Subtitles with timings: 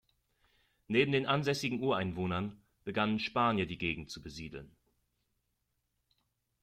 [0.87, 4.75] Neben den ansässigen Ureinwohnern begannen Spanier die Gegend zu besiedeln.